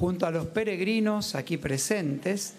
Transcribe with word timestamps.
junto 0.00 0.24
a 0.24 0.30
los 0.30 0.46
peregrinos 0.46 1.34
aquí 1.34 1.58
presentes 1.58 2.54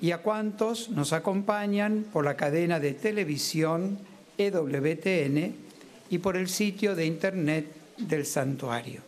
y 0.00 0.12
a 0.12 0.22
cuantos 0.22 0.88
nos 0.88 1.12
acompañan 1.12 2.06
por 2.10 2.24
la 2.24 2.38
cadena 2.38 2.80
de 2.80 2.94
televisión 2.94 3.98
EWTN 4.38 5.54
y 6.08 6.18
por 6.18 6.38
el 6.38 6.48
sitio 6.48 6.96
de 6.96 7.04
internet 7.04 7.66
del 7.98 8.24
santuario. 8.24 9.02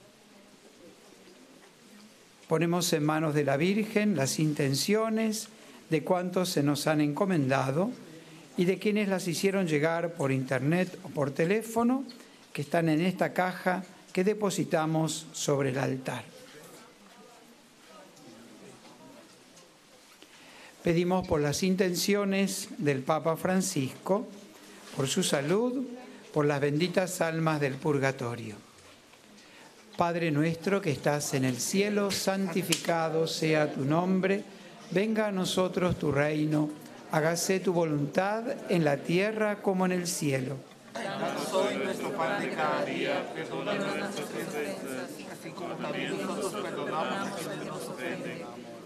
Ponemos 2.47 2.93
en 2.93 3.05
manos 3.05 3.33
de 3.33 3.45
la 3.45 3.57
Virgen 3.57 4.17
las 4.17 4.39
intenciones 4.39 5.49
de 5.89 6.05
cuantos 6.05 6.51
se 6.51 6.63
nos 6.63 6.87
han 6.87 7.01
encomendado 7.01 7.91
y 8.59 8.67
de 8.67 8.79
quienes 8.79 9.09
las 9.09 9.27
hicieron 9.27 9.67
llegar 9.67 10.13
por 10.13 10.31
internet 10.31 10.99
o 11.05 11.09
por 11.09 11.31
teléfono, 11.31 12.05
que 12.53 12.61
están 12.61 12.91
en 12.91 13.01
esta 13.01 13.33
caja 13.33 13.83
que 14.13 14.25
depositamos 14.25 15.27
sobre 15.33 15.71
el 15.71 15.79
altar. 15.79 16.32
Pedimos 20.83 21.29
por 21.29 21.41
las 21.41 21.63
intenciones 21.63 22.69
del 22.79 23.03
Papa 23.03 23.37
Francisco, 23.37 24.27
por 24.97 25.07
su 25.07 25.23
salud, 25.23 25.87
por 26.33 26.45
las 26.45 26.61
benditas 26.61 27.21
almas 27.21 27.61
del 27.61 27.75
purgatorio. 27.75 28.57
Padre 29.97 30.33
nuestro 30.33 30.81
que 30.81 30.91
estás 30.91 31.35
en 31.35 31.45
el 31.45 31.59
cielo, 31.59 32.11
santificado 32.11 33.29
sea 33.29 33.73
tu 33.73 33.85
nombre, 33.85 34.43
venga 34.91 35.29
a 35.29 35.33
nosotros 35.33 35.99
tu 36.01 36.11
reino, 36.11 36.69
hágase 37.13 37.61
tu 37.61 37.73
voluntad 37.73 38.43
en 38.69 38.85
la 38.85 38.97
tierra 38.97 39.63
como 39.63 39.87
en 39.87 39.93
el 39.93 40.09
cielo. 40.09 40.57
Danos 40.95 41.53
hoy 41.53 41.77
nuestro 41.77 42.11
pan 42.17 42.43
de 42.43 42.51
cada 42.51 42.85
día, 42.85 43.33
perdona 43.33 43.75
nuestras 43.75 44.29
así 45.31 45.51
como 45.55 45.75
también 45.75 46.11
nosotros 46.27 46.63
perdonamos 46.63 47.29
a 47.47 47.65
nos 47.65 48.62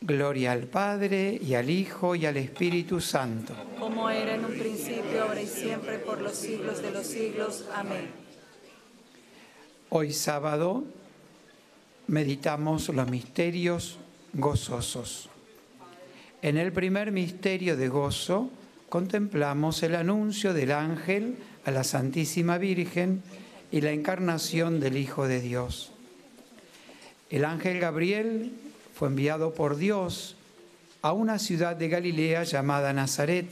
Gloria 0.00 0.52
al 0.52 0.64
Padre 0.64 1.38
y 1.42 1.54
al 1.54 1.70
Hijo 1.70 2.14
y 2.14 2.26
al 2.26 2.36
Espíritu 2.36 3.00
Santo. 3.00 3.54
Como 3.78 4.10
era 4.10 4.34
en 4.34 4.44
un 4.44 4.52
principio, 4.52 5.24
ahora 5.24 5.40
y 5.40 5.46
siempre, 5.46 5.98
por 5.98 6.20
los 6.20 6.34
siglos 6.34 6.82
de 6.82 6.90
los 6.90 7.06
siglos. 7.06 7.64
Amén. 7.74 8.10
Hoy 9.88 10.12
sábado 10.12 10.84
meditamos 12.08 12.88
los 12.90 13.10
misterios 13.10 13.98
gozosos. 14.32 15.28
En 16.42 16.58
el 16.58 16.72
primer 16.72 17.10
misterio 17.10 17.76
de 17.76 17.88
gozo 17.88 18.50
contemplamos 18.88 19.82
el 19.82 19.94
anuncio 19.94 20.52
del 20.52 20.72
ángel 20.72 21.36
a 21.64 21.70
la 21.70 21.82
Santísima 21.82 22.58
Virgen 22.58 23.22
y 23.72 23.80
la 23.80 23.90
encarnación 23.90 24.78
del 24.78 24.96
Hijo 24.96 25.26
de 25.26 25.40
Dios. 25.40 25.92
El 27.30 27.44
ángel 27.44 27.80
Gabriel 27.80 28.52
fue 28.96 29.08
enviado 29.08 29.52
por 29.52 29.76
Dios 29.76 30.36
a 31.02 31.12
una 31.12 31.38
ciudad 31.38 31.76
de 31.76 31.90
Galilea 31.90 32.44
llamada 32.44 32.94
Nazaret, 32.94 33.46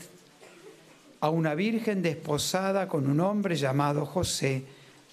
a 1.19 1.29
una 1.29 1.53
virgen 1.53 2.01
desposada 2.01 2.87
con 2.87 3.07
un 3.07 3.19
hombre 3.19 3.55
llamado 3.55 4.07
José, 4.07 4.63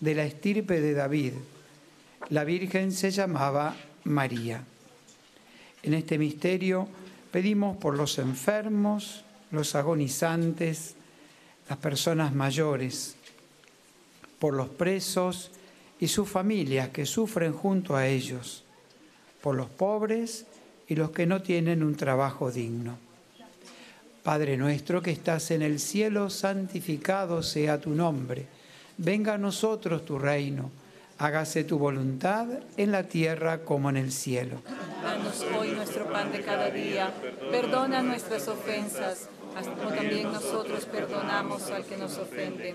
de 0.01 0.15
la 0.15 0.25
estirpe 0.25 0.81
de 0.81 0.95
David. 0.95 1.35
La 2.31 2.45
virgen 2.45 2.93
se 2.93 3.11
llamaba 3.11 3.77
María. 4.05 4.65
En 5.83 5.93
este 5.93 6.17
misterio 6.17 6.89
pedimos 7.31 7.77
por 7.77 7.99
los 7.99 8.19
enfermos, 8.19 9.25
los 9.51 9.75
agonizantes, 9.75 10.95
las 11.69 11.77
personas 11.77 12.33
mayores, 12.35 13.17
por 14.39 14.55
los 14.55 14.71
presos 14.71 15.51
y 16.01 16.09
sus 16.09 16.27
familias 16.27 16.89
que 16.89 17.05
sufren 17.05 17.53
junto 17.53 17.97
a 17.97 18.07
ellos 18.07 18.65
por 19.43 19.57
los 19.57 19.69
pobres 19.69 20.47
y 20.89 20.95
los 20.95 21.11
que 21.11 21.27
no 21.27 21.43
tienen 21.43 21.83
un 21.83 21.97
trabajo 21.97 22.51
digno. 22.51 22.97
Padre 24.23 24.57
nuestro 24.57 25.03
que 25.03 25.11
estás 25.11 25.51
en 25.51 25.63
el 25.63 25.81
cielo, 25.81 26.31
santificado 26.31 27.43
sea 27.43 27.81
tu 27.81 27.91
nombre. 27.91 28.47
Venga 28.97 29.35
a 29.35 29.39
nosotros 29.39 30.05
tu 30.05 30.19
reino. 30.19 30.71
Hágase 31.19 31.65
tu 31.65 31.79
voluntad 31.79 32.47
en 32.77 32.93
la 32.93 33.05
tierra 33.05 33.65
como 33.65 33.91
en 33.91 33.97
el 33.97 34.13
cielo. 34.13 34.63
Danos 35.03 35.45
hoy 35.59 35.73
nuestro 35.73 36.11
pan 36.11 36.31
de 36.31 36.43
cada 36.43 36.71
día. 36.71 37.13
Perdona 37.51 38.03
nuestras 38.03 38.47
ofensas, 38.49 39.29
como 39.77 39.91
también 39.91 40.33
nosotros 40.33 40.85
perdonamos 40.87 41.71
al 41.71 41.85
que 41.85 41.97
nos 41.97 42.17
ofende. 42.19 42.75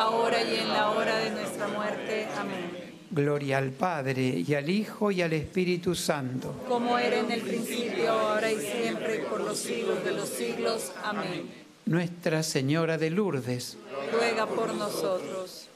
ahora 0.00 0.42
y 0.42 0.56
en 0.56 0.68
la 0.68 0.90
hora 0.90 1.16
de 1.18 1.30
nuestra 1.30 1.68
muerte. 1.68 2.26
Amén. 2.36 2.90
Gloria 3.10 3.58
al 3.58 3.70
Padre, 3.70 4.44
y 4.46 4.54
al 4.54 4.70
Hijo, 4.70 5.10
y 5.10 5.20
al 5.20 5.32
Espíritu 5.32 5.94
Santo. 5.94 6.64
Como 6.68 6.96
era 6.96 7.18
en 7.18 7.30
el 7.30 7.42
principio, 7.42 8.10
ahora 8.10 8.50
y 8.50 8.58
siempre, 8.58 9.18
por 9.20 9.40
los 9.40 9.58
siglos 9.58 10.02
de 10.04 10.12
los 10.12 10.28
siglos. 10.28 10.92
Amén. 11.02 11.50
Nuestra 11.86 12.42
Señora 12.42 12.98
de 12.98 13.10
Lourdes, 13.10 13.76
ruega 14.12 14.46
por 14.46 14.72
nosotros. 14.74 15.66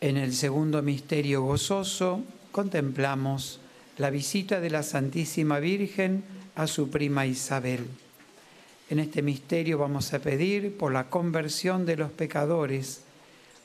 En 0.00 0.16
el 0.16 0.34
segundo 0.34 0.82
misterio 0.82 1.42
gozoso 1.42 2.22
contemplamos 2.52 3.60
la 3.96 4.10
visita 4.10 4.60
de 4.60 4.70
la 4.70 4.82
Santísima 4.82 5.60
Virgen 5.60 6.24
a 6.56 6.66
su 6.66 6.90
prima 6.90 7.26
Isabel. 7.26 7.86
En 8.90 8.98
este 8.98 9.20
misterio 9.20 9.78
vamos 9.78 10.14
a 10.14 10.18
pedir 10.18 10.76
por 10.76 10.92
la 10.92 11.10
conversión 11.10 11.84
de 11.84 11.96
los 11.96 12.10
pecadores, 12.10 13.02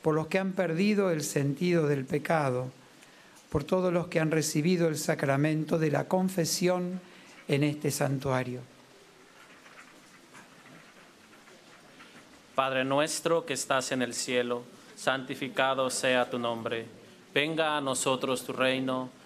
por 0.01 0.15
los 0.15 0.27
que 0.27 0.39
han 0.39 0.51
perdido 0.51 1.11
el 1.11 1.23
sentido 1.23 1.87
del 1.87 2.05
pecado, 2.05 2.71
por 3.49 3.63
todos 3.63 3.93
los 3.93 4.07
que 4.07 4.19
han 4.19 4.31
recibido 4.31 4.87
el 4.89 4.97
sacramento 4.97 5.79
de 5.79 5.91
la 5.91 6.07
confesión 6.09 6.99
en 7.47 7.63
este 7.63 7.89
santuario. 7.89 8.61
Padre 12.55 12.83
nuestro 12.83 13.45
que 13.45 13.53
estás 13.53 13.91
en 13.93 14.01
el 14.01 14.13
cielo, 14.13 14.63
santificado 14.95 15.89
sea 15.89 16.29
tu 16.29 16.37
nombre. 16.37 16.85
Venga 17.33 17.77
a 17.77 17.81
nosotros 17.81 18.45
tu 18.45 18.53
reino, 18.53 19.09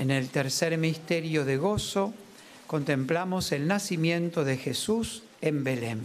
En 0.00 0.10
el 0.10 0.30
tercer 0.30 0.78
misterio 0.78 1.44
de 1.44 1.58
gozo, 1.58 2.14
contemplamos 2.66 3.52
el 3.52 3.66
nacimiento 3.66 4.44
de 4.44 4.56
Jesús 4.56 5.24
en 5.42 5.62
Belén. 5.62 6.00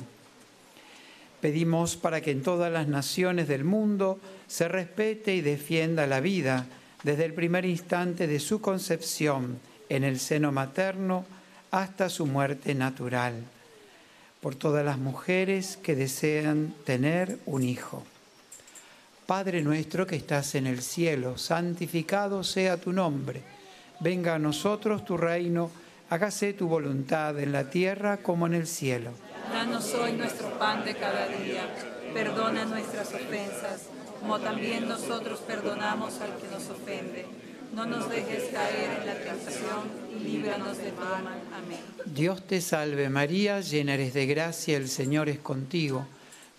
Pedimos 1.40 1.96
para 1.96 2.20
que 2.20 2.32
en 2.32 2.44
todas 2.44 2.70
las 2.70 2.90
naciones 2.90 3.48
del 3.48 3.64
mundo 3.64 4.20
se 4.48 4.68
respete 4.68 5.34
y 5.34 5.40
defienda 5.40 6.08
la 6.08 6.20
vida 6.20 6.66
desde 7.04 7.24
el 7.24 7.34
primer 7.34 7.64
instante 7.64 8.28
de 8.28 8.42
su 8.42 8.60
concepción 8.60 9.60
en 9.88 10.04
el 10.04 10.20
seno 10.20 10.52
materno 10.52 11.26
hasta 11.72 12.10
su 12.10 12.26
muerte 12.26 12.76
natural, 12.76 13.46
por 14.42 14.56
todas 14.56 14.84
las 14.84 14.98
mujeres 14.98 15.78
que 15.78 15.96
desean 15.96 16.76
tener 16.84 17.40
un 17.46 17.64
hijo. 17.64 18.04
Padre 19.26 19.62
nuestro 19.62 20.06
que 20.06 20.18
estás 20.18 20.54
en 20.56 20.68
el 20.68 20.82
cielo, 20.82 21.38
santificado 21.38 22.44
sea 22.44 22.76
tu 22.76 22.92
nombre, 22.92 23.55
venga 24.06 24.36
a 24.36 24.40
nosotros 24.40 25.04
tu 25.04 25.18
reino, 25.18 25.72
hágase 26.12 26.54
tu 26.54 26.68
voluntad 26.68 27.40
en 27.40 27.52
la 27.52 27.72
tierra 27.72 28.18
como 28.18 28.46
en 28.46 28.54
el 28.54 28.68
cielo. 28.68 29.10
Danos 29.52 29.96
hoy 29.96 30.14
nuestro 30.14 30.48
pan 30.60 30.86
de 30.86 30.94
cada 30.94 31.26
día. 31.26 31.64
Perdona 32.14 32.66
nuestras 32.66 33.12
ofensas, 33.16 33.88
como 34.20 34.38
también 34.40 34.88
nosotros 34.88 35.40
perdonamos 35.40 36.22
al 36.22 36.38
que 36.38 36.48
nos 36.54 36.70
ofende. 36.70 37.26
No 37.74 37.88
nos 37.88 38.08
dejes 38.08 38.44
caer 38.54 39.02
en 39.02 39.08
la 39.08 39.16
tentación 39.16 39.82
y 40.16 40.24
líbranos 40.24 40.78
de 40.78 40.92
todo 40.92 41.18
mal. 41.24 41.42
Amén. 41.52 41.80
Dios 42.06 42.46
te 42.46 42.62
salve 42.62 43.10
María, 43.10 43.60
llena 43.62 43.96
eres 43.96 44.14
de 44.14 44.28
gracia, 44.28 44.78
el 44.78 44.88
Señor 44.88 45.30
es 45.30 45.40
contigo. 45.40 46.06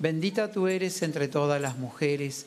Bendita 0.00 0.50
tú 0.50 0.66
eres 0.66 1.00
entre 1.02 1.28
todas 1.28 1.60
las 1.60 1.78
mujeres, 1.78 2.46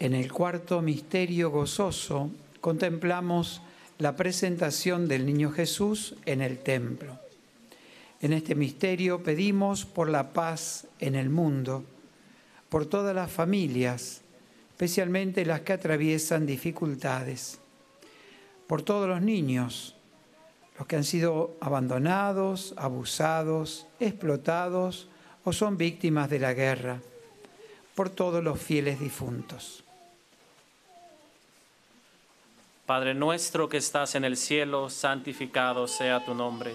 En 0.00 0.14
el 0.14 0.32
cuarto 0.32 0.80
misterio 0.80 1.50
gozoso 1.50 2.30
contemplamos 2.62 3.60
la 3.98 4.16
presentación 4.16 5.06
del 5.06 5.26
niño 5.26 5.50
Jesús 5.50 6.14
en 6.24 6.40
el 6.40 6.60
templo. 6.60 7.18
En 8.22 8.32
este 8.32 8.54
misterio 8.54 9.22
pedimos 9.22 9.84
por 9.84 10.08
la 10.08 10.32
paz 10.32 10.86
en 11.00 11.16
el 11.16 11.28
mundo, 11.28 11.84
por 12.70 12.86
todas 12.86 13.14
las 13.14 13.30
familias, 13.30 14.22
especialmente 14.70 15.44
las 15.44 15.60
que 15.60 15.74
atraviesan 15.74 16.46
dificultades, 16.46 17.58
por 18.66 18.80
todos 18.80 19.06
los 19.06 19.20
niños, 19.20 19.96
los 20.78 20.86
que 20.86 20.96
han 20.96 21.04
sido 21.04 21.58
abandonados, 21.60 22.72
abusados, 22.78 23.86
explotados 24.00 25.10
o 25.44 25.52
son 25.52 25.76
víctimas 25.76 26.30
de 26.30 26.38
la 26.38 26.54
guerra, 26.54 27.02
por 27.94 28.08
todos 28.08 28.42
los 28.42 28.58
fieles 28.58 28.98
difuntos. 28.98 29.84
Padre 32.90 33.14
nuestro 33.14 33.68
que 33.68 33.76
estás 33.76 34.16
en 34.16 34.24
el 34.24 34.36
cielo, 34.36 34.90
santificado 34.90 35.86
sea 35.86 36.24
tu 36.24 36.34
nombre. 36.34 36.74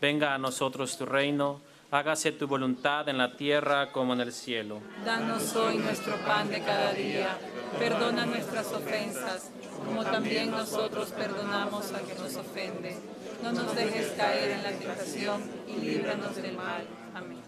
Venga 0.00 0.32
a 0.32 0.38
nosotros 0.38 0.96
tu 0.96 1.04
reino, 1.04 1.60
hágase 1.90 2.30
tu 2.30 2.46
voluntad 2.46 3.08
en 3.08 3.18
la 3.18 3.36
tierra 3.36 3.90
como 3.90 4.12
en 4.12 4.20
el 4.20 4.32
cielo. 4.32 4.78
Danos 5.04 5.56
hoy 5.56 5.78
nuestro 5.78 6.14
pan 6.18 6.48
de 6.50 6.60
cada 6.60 6.92
día. 6.92 7.36
Perdona 7.80 8.26
nuestras 8.26 8.72
ofensas, 8.72 9.50
como 9.84 10.04
también 10.04 10.52
nosotros 10.52 11.08
perdonamos 11.10 11.92
a 11.94 11.98
que 11.98 12.14
nos 12.14 12.36
ofende. 12.36 12.96
No 13.42 13.50
nos 13.50 13.74
dejes 13.74 14.12
caer 14.16 14.52
en 14.52 14.62
la 14.62 14.70
tentación 14.70 15.42
y 15.66 15.84
líbranos 15.84 16.36
del 16.36 16.56
mal. 16.56 16.86
Amén. 17.12 17.40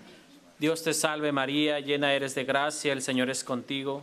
Dios 0.58 0.82
te 0.82 0.92
salve 0.92 1.30
María, 1.30 1.78
llena 1.78 2.12
eres 2.12 2.34
de 2.34 2.42
gracia, 2.42 2.92
el 2.92 3.00
Señor 3.00 3.30
es 3.30 3.44
contigo. 3.44 4.02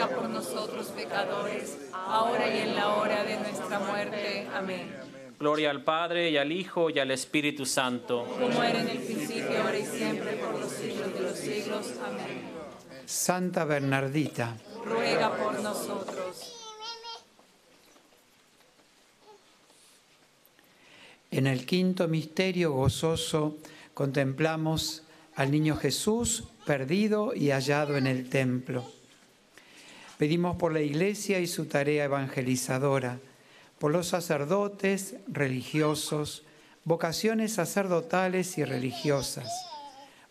ruega 0.00 0.16
por 0.16 0.30
nosotros 0.30 0.86
pecadores, 0.88 1.78
ahora 1.92 2.54
y 2.54 2.60
en 2.60 2.74
la 2.74 2.94
hora 2.94 3.22
de 3.24 3.38
nuestra 3.38 3.78
muerte. 3.80 4.46
Amén. 4.54 4.96
Gloria 5.38 5.70
al 5.70 5.82
Padre 5.82 6.30
y 6.30 6.36
al 6.36 6.52
Hijo 6.52 6.90
y 6.90 6.98
al 6.98 7.10
Espíritu 7.10 7.64
Santo. 7.66 8.24
Como 8.24 8.62
era 8.62 8.80
en 8.80 8.88
el 8.88 8.98
principio, 8.98 9.62
ahora 9.62 9.78
y 9.78 9.84
siempre, 9.84 10.32
por 10.36 10.58
los 10.58 10.70
siglos 10.70 11.14
de 11.14 11.20
los 11.20 11.38
siglos. 11.38 11.94
Amén. 12.04 12.42
Santa 13.06 13.64
Bernardita, 13.64 14.56
Ruega 14.84 15.36
por 15.36 15.60
nosotros. 15.60 16.56
En 21.30 21.46
el 21.46 21.64
quinto 21.64 22.08
misterio 22.08 22.72
gozoso 22.72 23.58
contemplamos 23.94 25.02
al 25.36 25.50
niño 25.50 25.76
Jesús 25.76 26.44
perdido 26.66 27.34
y 27.34 27.50
hallado 27.50 27.96
en 27.96 28.06
el 28.06 28.28
templo. 28.28 28.99
Pedimos 30.20 30.56
por 30.56 30.74
la 30.74 30.82
Iglesia 30.82 31.40
y 31.40 31.46
su 31.46 31.64
tarea 31.64 32.04
evangelizadora, 32.04 33.18
por 33.78 33.90
los 33.90 34.08
sacerdotes, 34.08 35.14
religiosos, 35.26 36.42
vocaciones 36.84 37.54
sacerdotales 37.54 38.58
y 38.58 38.64
religiosas, 38.66 39.48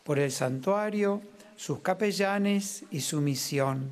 por 0.03 0.19
el 0.19 0.31
santuario, 0.31 1.23
sus 1.55 1.79
capellanes 1.79 2.83
y 2.91 3.01
su 3.01 3.19
misión, 3.19 3.89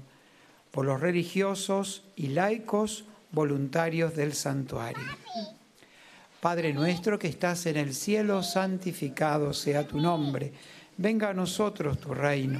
por 0.70 0.86
los 0.86 1.02
religiosos 1.02 2.04
y 2.16 2.28
laicos 2.28 3.06
voluntarios 3.32 4.16
del 4.16 4.34
santuario. 4.34 5.04
Padre 6.40 6.74
nuestro 6.74 7.18
que 7.18 7.28
estás 7.28 7.66
en 7.66 7.76
el 7.76 7.96
cielo, 7.96 8.44
santificado 8.44 9.52
sea 9.52 9.88
tu 9.88 10.00
nombre. 10.00 10.54
Venga 10.96 11.30
a 11.30 11.34
nosotros 11.34 12.00
tu 12.00 12.14
reino. 12.14 12.60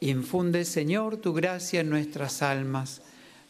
Infunde, 0.00 0.64
Señor, 0.64 1.18
tu 1.18 1.34
gracia 1.34 1.80
en 1.80 1.90
nuestras 1.90 2.42
almas, 2.42 3.02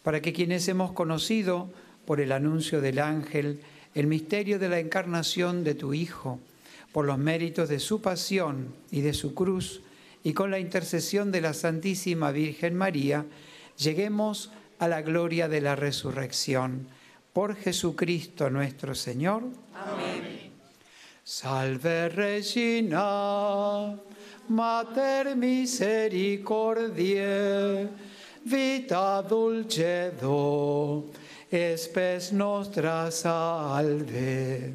para 0.03 0.21
que 0.21 0.33
quienes 0.33 0.67
hemos 0.69 0.93
conocido 0.93 1.71
por 2.07 2.21
el 2.21 2.33
anuncio 2.33 2.81
del 2.81 2.99
ángel 2.99 3.61
el 3.95 4.07
misterio 4.07 4.59
de 4.59 4.69
la 4.69 4.79
encarnación 4.79 5.65
de 5.65 5.75
tu 5.75 5.95
Hijo, 5.95 6.39
por 6.93 7.07
los 7.07 7.19
méritos 7.19 7.69
de 7.69 7.81
su 7.81 8.01
pasión 8.01 8.75
y 8.91 9.01
de 9.01 9.15
su 9.15 9.35
cruz, 9.35 9.81
y 10.23 10.33
con 10.33 10.51
la 10.51 10.59
intercesión 10.59 11.33
de 11.33 11.41
la 11.41 11.55
Santísima 11.55 12.31
Virgen 12.31 12.75
María, 12.75 13.25
lleguemos 13.79 14.51
a 14.79 14.89
la 14.89 15.03
gloria 15.03 15.49
de 15.49 15.61
la 15.61 15.77
resurrección. 15.77 16.89
Por 17.33 17.57
Jesucristo 17.57 18.51
nuestro 18.51 18.95
Señor. 18.95 19.45
Amén. 19.75 20.51
Salve 21.25 22.09
Regina, 22.09 23.97
Mater 24.51 25.37
misericordiae, 25.37 27.89
vita 28.45 29.23
dulcedo, 29.23 31.05
espes 31.53 32.33
nostra 32.33 33.13
salve. 33.13 34.75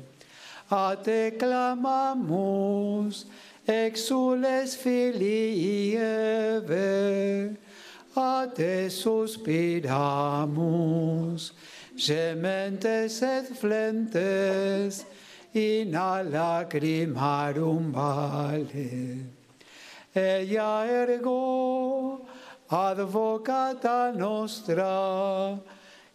A 0.72 0.96
te 0.96 1.32
clamamus, 1.38 3.26
exules 3.68 4.78
filii 4.78 5.98
Eve, 5.98 7.58
a 8.16 8.48
te 8.56 8.90
suspiramus, 8.90 9.92
gementes 11.98 13.22
et 13.22 13.58
flentes, 13.58 15.06
in 15.54 15.96
a 15.96 16.24
lacrimarum 16.24 17.92
vale. 17.92 19.35
Ella 20.16 20.88
ergo, 20.88 22.22
advocata 22.70 24.14
nostra, 24.14 25.60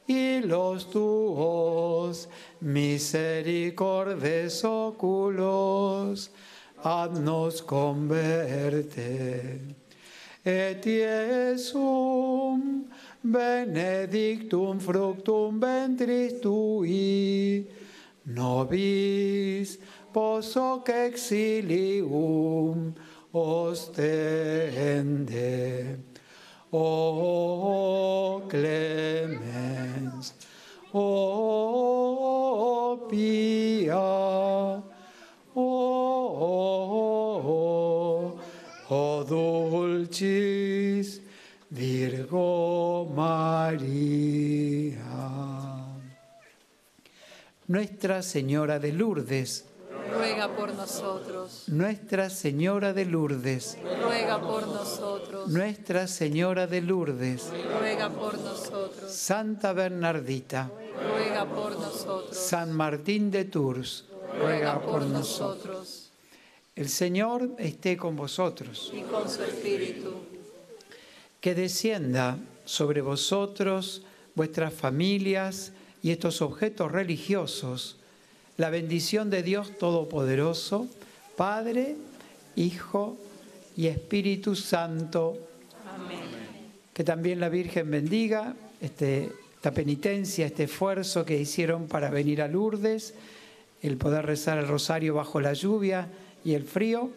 y 0.06 0.40
los 0.40 0.90
tuos 0.90 2.28
misericordes 2.60 4.64
oculos, 4.64 6.30
haznos 6.82 7.62
converte. 7.62 9.60
Et 10.42 10.86
Iesum 10.86 12.86
benedictum 13.22 14.80
fructum 14.80 15.60
ventris 15.60 16.40
tui, 16.40 17.68
nobis 18.24 19.78
posoc 20.12 20.88
exilium 20.88 22.49
ostende. 23.32 24.88
oh 26.72 28.42
clemens, 28.48 30.34
oh 30.92 32.10
pia, 33.08 33.98
oh, 35.54 35.60
oh 38.88 39.24
dulcis 39.24 41.20
Virgo 41.70 43.10
María. 43.14 44.20
Nuestra 47.66 48.22
Señora 48.22 48.78
de 48.80 48.92
Lourdes, 48.92 49.69
ruega 50.20 50.48
por 50.54 50.74
nosotros. 50.74 51.64
Nuestra 51.68 52.30
Señora 52.30 52.92
de 52.92 53.04
Lourdes, 53.06 53.78
ruega 54.02 54.40
por 54.40 54.66
nosotros. 54.66 55.48
Nuestra 55.48 56.06
Señora 56.06 56.66
de 56.66 56.82
Lourdes, 56.82 57.50
ruega 57.78 58.10
por 58.10 58.38
nosotros. 58.38 59.10
Santa 59.10 59.72
Bernardita, 59.72 60.70
ruega 61.10 61.46
por 61.46 61.72
nosotros. 61.72 62.36
San 62.36 62.72
Martín 62.72 63.30
de 63.30 63.44
Tours, 63.44 64.04
ruega 64.38 64.80
por 64.80 65.02
nosotros. 65.02 66.10
El 66.76 66.88
Señor 66.88 67.50
esté 67.58 67.96
con 67.96 68.16
vosotros. 68.16 68.92
Y 68.94 69.02
con 69.02 69.28
su 69.28 69.42
Espíritu. 69.42 70.14
Que 71.40 71.54
descienda 71.54 72.38
sobre 72.64 73.00
vosotros, 73.00 74.02
vuestras 74.34 74.72
familias 74.74 75.72
y 76.02 76.10
estos 76.10 76.42
objetos 76.42 76.92
religiosos 76.92 77.99
la 78.60 78.68
bendición 78.68 79.30
de 79.30 79.42
Dios 79.42 79.78
Todopoderoso, 79.78 80.86
Padre, 81.34 81.96
Hijo 82.56 83.16
y 83.74 83.86
Espíritu 83.86 84.54
Santo. 84.54 85.38
Amén. 85.90 86.20
Que 86.92 87.02
también 87.02 87.40
la 87.40 87.48
Virgen 87.48 87.90
bendiga 87.90 88.54
este, 88.82 89.32
esta 89.54 89.70
penitencia, 89.70 90.44
este 90.44 90.64
esfuerzo 90.64 91.24
que 91.24 91.40
hicieron 91.40 91.88
para 91.88 92.10
venir 92.10 92.42
a 92.42 92.48
Lourdes, 92.48 93.14
el 93.80 93.96
poder 93.96 94.26
rezar 94.26 94.58
el 94.58 94.68
rosario 94.68 95.14
bajo 95.14 95.40
la 95.40 95.54
lluvia 95.54 96.08
y 96.44 96.52
el 96.52 96.64
frío, 96.64 97.12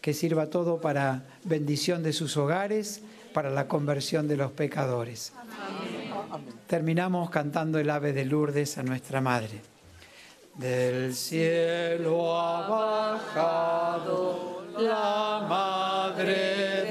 que 0.00 0.14
sirva 0.14 0.50
todo 0.50 0.80
para 0.80 1.24
bendición 1.42 2.04
de 2.04 2.12
sus 2.12 2.36
hogares, 2.36 3.00
para 3.34 3.50
la 3.50 3.66
conversión 3.66 4.28
de 4.28 4.36
los 4.36 4.52
pecadores. 4.52 5.32
Terminamos 6.68 7.28
cantando 7.30 7.80
el 7.80 7.90
ave 7.90 8.12
de 8.12 8.24
Lourdes 8.24 8.78
a 8.78 8.84
nuestra 8.84 9.20
Madre. 9.20 9.75
Del 10.56 11.14
cielo 11.14 12.34
ha 12.34 12.66
bajado 12.66 14.64
la 14.78 15.44
Madre 15.46 16.85